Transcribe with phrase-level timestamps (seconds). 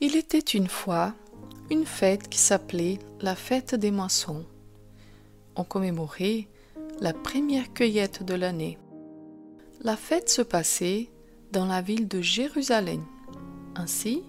[0.00, 1.12] Il était une fois
[1.70, 4.44] une fête qui s'appelait la fête des moissons.
[5.56, 6.46] On commémorait
[7.00, 8.78] la première cueillette de l'année.
[9.82, 11.10] La fête se passait
[11.50, 13.04] dans la ville de Jérusalem.
[13.74, 14.22] Ainsi,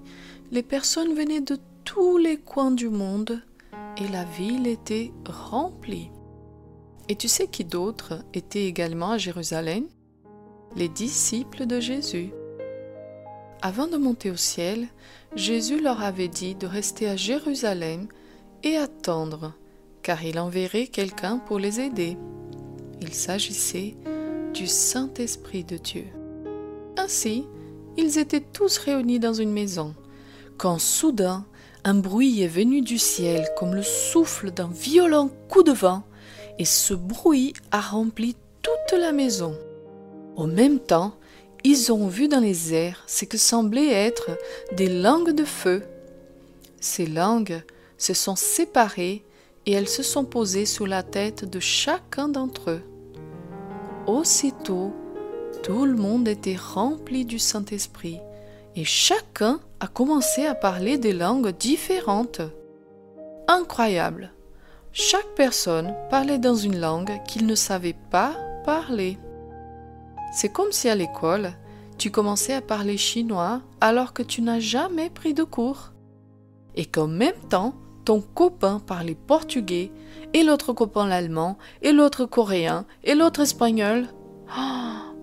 [0.50, 3.40] les personnes venaient de tous les coins du monde
[3.98, 6.10] et la ville était remplie.
[7.10, 9.86] Et tu sais qui d'autres étaient également à Jérusalem?
[10.76, 12.32] Les disciples de Jésus.
[13.62, 14.88] Avant de monter au ciel,
[15.36, 18.08] Jésus leur avait dit de rester à Jérusalem
[18.64, 19.54] et attendre,
[20.02, 22.18] car il enverrait quelqu'un pour les aider.
[23.02, 23.96] Il s'agissait
[24.54, 26.06] du Saint-Esprit de Dieu.
[26.98, 27.46] Ainsi,
[27.98, 29.94] ils étaient tous réunis dans une maison,
[30.58, 31.46] quand soudain
[31.84, 36.04] un bruit est venu du ciel comme le souffle d'un violent coup de vent,
[36.60, 39.54] et ce bruit a rempli toute la maison.
[40.38, 41.14] Au même temps,
[41.64, 44.32] ils ont vu dans les airs ce que semblaient être
[44.74, 45.84] des langues de feu.
[46.80, 47.62] Ces langues
[47.98, 49.24] se sont séparées
[49.66, 52.82] et elles se sont posées sur la tête de chacun d'entre eux.
[54.08, 54.94] Aussitôt,
[55.64, 58.20] tout le monde était rempli du Saint-Esprit
[58.76, 62.42] et chacun a commencé à parler des langues différentes.
[63.48, 64.32] Incroyable.
[64.92, 68.36] Chaque personne parlait dans une langue qu'il ne savait pas
[68.66, 69.18] parler.
[70.32, 71.54] C'est comme si à l'école,
[71.98, 75.92] tu commençais à parler chinois alors que tu n'as jamais pris de cours.
[76.76, 79.92] Et qu'en même temps, ton copain parlait portugais,
[80.34, 84.08] et l'autre copain l'allemand, et l'autre coréen, et l'autre espagnol.
[84.58, 85.14] Oh,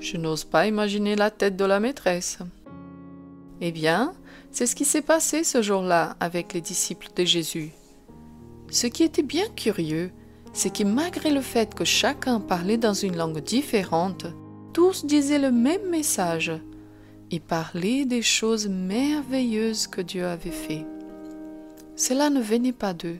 [0.00, 2.38] je n'ose pas imaginer la tête de la maîtresse.
[3.60, 4.12] Eh bien,
[4.50, 7.72] c'est ce qui s'est passé ce jour-là avec les disciples de Jésus.
[8.70, 10.12] Ce qui était bien curieux,
[10.56, 14.24] c'est que malgré le fait que chacun parlait dans une langue différente,
[14.72, 16.50] tous disaient le même message
[17.30, 20.86] et parlaient des choses merveilleuses que Dieu avait fait.
[21.94, 23.18] Cela ne venait pas d'eux,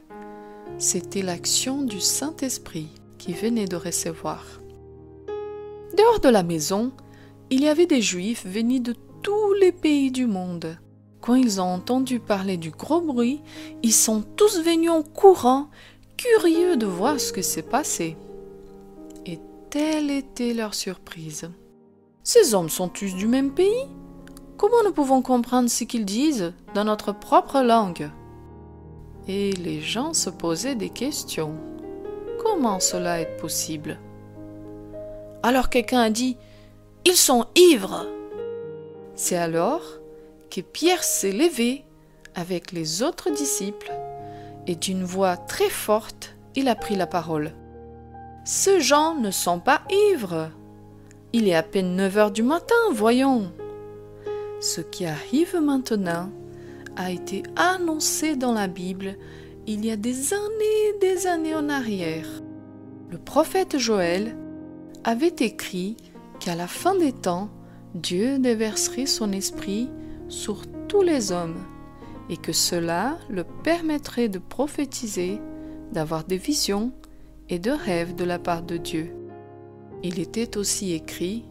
[0.78, 2.88] c'était l'action du Saint-Esprit
[3.19, 4.42] qui venait de recevoir.
[5.94, 6.91] Dehors de la maison,
[7.50, 10.78] il y avait des Juifs venus de tous les pays du monde.
[11.20, 13.42] Quand ils ont entendu parler du gros bruit,
[13.82, 15.68] ils sont tous venus en courant
[16.16, 18.16] curieux de voir ce que s'est passé.
[19.25, 19.38] Et
[19.71, 21.50] telle était leur surprise.
[22.22, 23.87] Ces hommes sont tous du même pays
[24.56, 28.10] Comment nous pouvons comprendre ce qu'ils disent dans notre propre langue?
[29.28, 31.54] Et les gens se posaient des questions.
[32.43, 33.98] Comment cela est possible?
[35.43, 36.38] Alors quelqu'un a dit
[37.04, 38.06] Ils sont ivres
[39.15, 39.83] C'est alors
[40.50, 41.84] que Pierre s'est levé
[42.34, 43.93] avec les autres disciples
[44.66, 47.53] et d'une voix très forte, il a pris la parole.
[48.44, 49.82] Ces gens ne sont pas
[50.12, 50.50] ivres.
[51.32, 53.53] Il est à peine 9 heures du matin, voyons.
[54.60, 56.31] Ce qui arrive maintenant
[56.97, 59.16] a été annoncé dans la Bible
[59.66, 62.28] il y a des années et des années en arrière.
[63.10, 64.37] Le prophète Joël
[65.04, 65.97] avait écrit
[66.41, 67.50] qu'à la fin des temps,
[67.94, 69.91] Dieu déverserait son esprit
[70.28, 71.56] sur tous les hommes
[72.28, 75.41] et que cela le permettrait de prophétiser,
[75.92, 76.92] d'avoir des visions
[77.48, 79.14] et de rêves de la part de Dieu.
[80.03, 81.44] Il était aussi écrit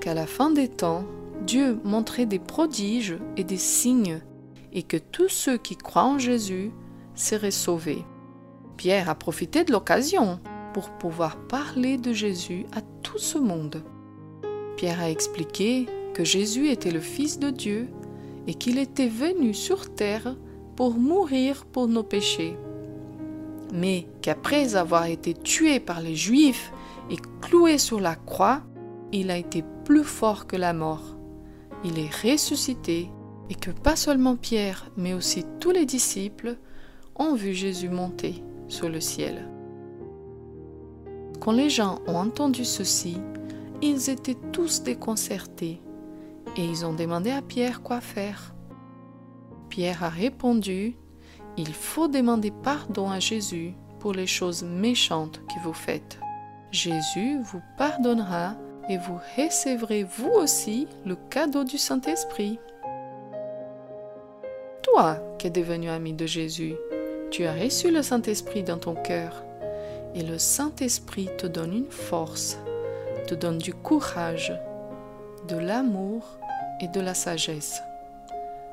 [0.00, 1.04] qu'à la fin des temps,
[1.46, 4.20] Dieu montrait des prodiges et des signes,
[4.72, 6.72] et que tous ceux qui croient en Jésus
[7.14, 8.04] seraient sauvés.
[8.76, 10.40] Pierre a profité de l'occasion
[10.72, 13.82] pour pouvoir parler de Jésus à tout ce monde.
[14.76, 17.88] Pierre a expliqué que Jésus était le Fils de Dieu
[18.48, 20.34] et qu'il était venu sur terre
[20.74, 22.56] pour mourir pour nos péchés.
[23.72, 26.72] Mais qu'après avoir été tué par les Juifs
[27.10, 28.62] et cloué sur la croix,
[29.12, 31.14] il a été plus fort que la mort.
[31.84, 33.10] Il est ressuscité
[33.50, 36.56] et que pas seulement Pierre, mais aussi tous les disciples
[37.16, 39.46] ont vu Jésus monter sur le ciel.
[41.40, 43.18] Quand les gens ont entendu ceci,
[43.82, 45.80] ils étaient tous déconcertés
[46.58, 48.52] et ils ont demandé à Pierre quoi faire.
[49.70, 50.96] Pierre a répondu,
[51.56, 56.18] Il faut demander pardon à Jésus pour les choses méchantes que vous faites.
[56.72, 58.56] Jésus vous pardonnera
[58.88, 62.58] et vous recevrez vous aussi le cadeau du Saint-Esprit.
[64.82, 66.74] Toi qui es devenu ami de Jésus,
[67.30, 69.44] tu as reçu le Saint-Esprit dans ton cœur
[70.14, 72.58] et le Saint-Esprit te donne une force,
[73.28, 74.52] te donne du courage,
[75.46, 76.38] de l'amour
[76.80, 77.82] et de la sagesse.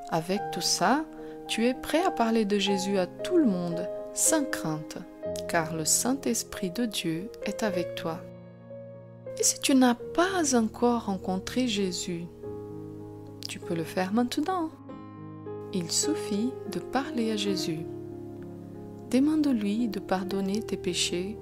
[0.09, 1.05] Avec tout ça,
[1.47, 4.97] tu es prêt à parler de Jésus à tout le monde sans crainte,
[5.47, 8.19] car le Saint-Esprit de Dieu est avec toi.
[9.37, 12.25] Et si tu n'as pas encore rencontré Jésus,
[13.47, 14.69] tu peux le faire maintenant.
[15.73, 17.85] Il suffit de parler à Jésus.
[19.11, 21.37] Demande-lui de pardonner tes péchés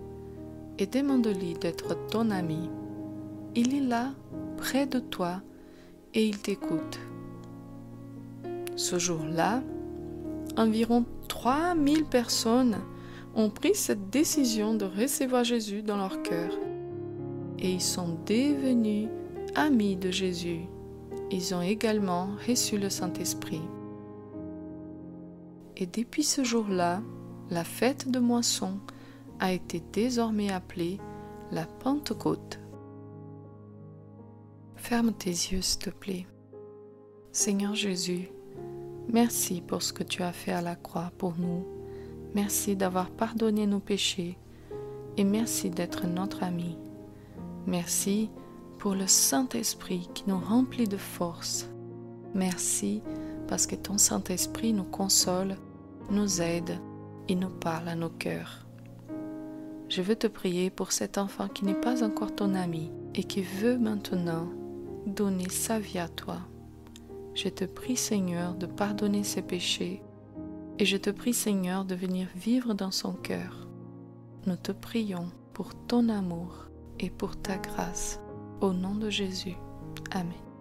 [0.80, 2.70] et demande-lui d'être ton ami.
[3.56, 4.12] Il est là,
[4.58, 5.42] près de toi,
[6.14, 7.00] et il t'écoute.
[8.76, 9.62] Ce jour-là,
[10.58, 12.78] environ 3000 personnes
[13.36, 16.52] ont pris cette décision de recevoir Jésus dans leur cœur
[17.60, 19.08] et ils sont devenus
[19.56, 20.62] amis de Jésus.
[21.32, 23.62] Ils ont également reçu le Saint-Esprit.
[25.78, 27.02] Et depuis ce jour-là,
[27.50, 28.74] la fête de moisson
[29.40, 31.00] a été désormais appelée
[31.52, 32.60] la Pentecôte.
[34.84, 36.28] Ferme tes yeux, s'il te plaît.
[37.32, 38.28] Seigneur Jésus,
[39.08, 41.66] merci pour ce que tu as fait à la croix pour nous.
[42.36, 44.38] Merci d'avoir pardonné nos péchés
[45.16, 46.78] et merci d'être notre ami.
[47.66, 48.30] Merci
[48.78, 51.70] pour le Saint-Esprit qui nous remplit de force.
[52.34, 53.02] Merci
[53.48, 55.56] parce que ton Saint-Esprit nous console,
[56.12, 56.78] nous aide
[57.30, 58.68] et nous parle à nos cœurs.
[59.88, 63.44] Je veux te prier pour cet enfant qui n'est pas encore ton ami et qui
[63.44, 64.50] veut maintenant
[65.06, 66.40] donner sa vie à toi.
[67.34, 70.02] Je te prie Seigneur de pardonner ses péchés
[70.80, 73.68] et je te prie Seigneur de venir vivre dans son cœur.
[74.46, 76.68] Nous te prions pour ton amour
[77.00, 78.20] et pour ta grâce.
[78.62, 79.58] Au nom de Jésus.
[80.12, 80.53] Amen.